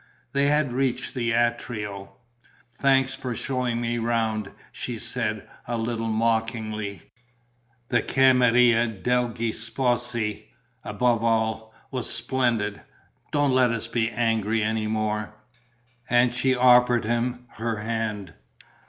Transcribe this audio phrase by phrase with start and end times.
[0.33, 2.13] They had reached the atrio:
[2.73, 7.11] "Thanks for showing me round," she said, a little mockingly.
[7.89, 8.51] "The camera
[8.87, 10.45] degli sposi,
[10.83, 12.81] above all, was splendid.
[13.31, 15.35] Don't let us be angry any more."
[16.09, 18.33] And she offered him her hand.